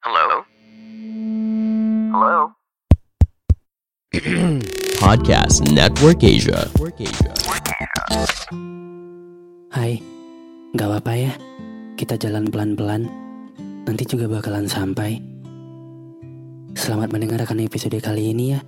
[0.00, 0.48] Hello?
[2.08, 2.56] Hello?
[5.04, 6.64] Podcast Network Asia.
[9.68, 10.00] Hai,
[10.72, 11.36] gak apa-apa ya.
[12.00, 13.12] Kita jalan pelan-pelan.
[13.84, 15.20] Nanti juga bakalan sampai.
[16.72, 18.64] Selamat mendengarkan episode kali ini ya.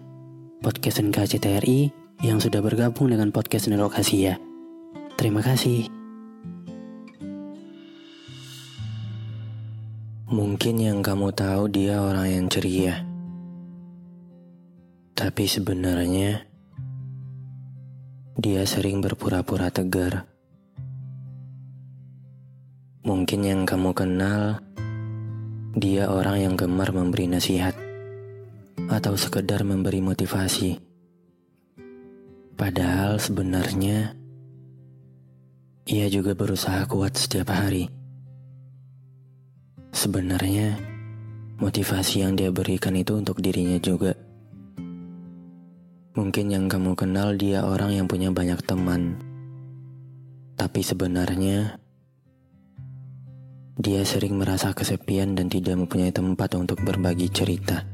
[0.60, 1.88] Podcast NKCTRI
[2.28, 4.36] yang sudah bergabung dengan podcast Network Asia.
[5.16, 6.01] Terima kasih.
[10.32, 13.04] Mungkin yang kamu tahu dia orang yang ceria.
[15.12, 16.48] Tapi sebenarnya
[18.40, 20.24] dia sering berpura-pura tegar.
[23.04, 24.64] Mungkin yang kamu kenal
[25.76, 27.76] dia orang yang gemar memberi nasihat
[28.88, 30.80] atau sekedar memberi motivasi.
[32.56, 34.16] Padahal sebenarnya
[35.84, 38.00] ia juga berusaha kuat setiap hari.
[40.02, 40.82] Sebenarnya,
[41.62, 44.10] motivasi yang dia berikan itu untuk dirinya juga.
[46.18, 49.14] Mungkin yang kamu kenal dia orang yang punya banyak teman.
[50.58, 51.78] Tapi sebenarnya,
[53.78, 57.86] dia sering merasa kesepian dan tidak mempunyai tempat untuk berbagi cerita.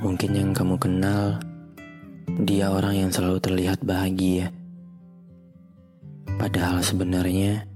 [0.00, 1.44] Mungkin yang kamu kenal,
[2.40, 4.48] dia orang yang selalu terlihat bahagia.
[6.40, 7.68] Padahal sebenarnya,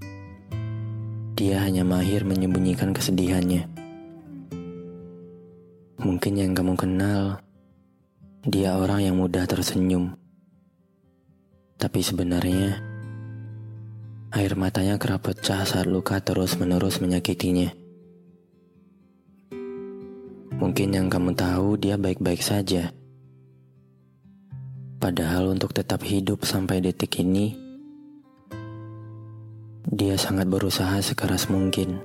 [1.37, 3.69] dia hanya mahir menyembunyikan kesedihannya.
[6.01, 7.45] Mungkin yang kamu kenal,
[8.41, 10.17] dia orang yang mudah tersenyum.
[11.77, 12.81] Tapi sebenarnya,
[14.33, 17.69] air matanya kerap pecah saat luka terus-menerus menyakitinya.
[20.57, 22.97] Mungkin yang kamu tahu dia baik-baik saja.
[24.97, 27.66] Padahal untuk tetap hidup sampai detik ini,
[29.87, 32.03] dia sangat berusaha sekeras mungkin.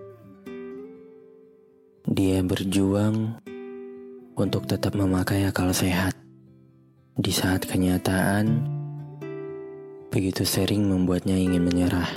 [2.05, 3.41] Dia berjuang
[4.37, 6.13] untuk tetap memakai akal sehat
[7.17, 8.69] di saat kenyataan
[10.13, 12.09] begitu sering membuatnya ingin menyerah.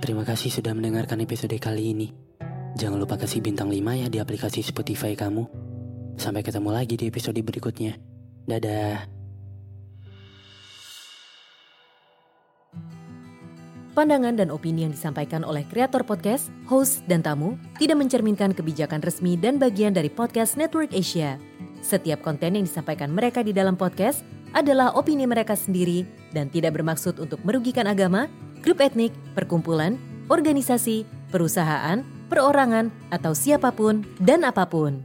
[0.00, 2.08] Terima kasih sudah mendengarkan episode kali ini.
[2.78, 5.44] Jangan lupa kasih bintang 5 ya di aplikasi Spotify kamu.
[6.16, 7.98] Sampai ketemu lagi di episode berikutnya.
[8.46, 9.19] Dadah.
[14.00, 19.36] Pandangan dan opini yang disampaikan oleh kreator podcast, host, dan tamu tidak mencerminkan kebijakan resmi
[19.36, 21.36] dan bagian dari podcast Network Asia.
[21.84, 24.24] Setiap konten yang disampaikan mereka di dalam podcast
[24.56, 28.24] adalah opini mereka sendiri dan tidak bermaksud untuk merugikan agama,
[28.64, 30.00] grup etnik, perkumpulan,
[30.32, 32.00] organisasi, perusahaan,
[32.32, 35.04] perorangan, atau siapa pun dan apa pun.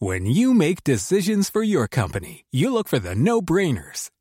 [0.00, 4.08] When you make decisions for your company, you look for the no-brainers.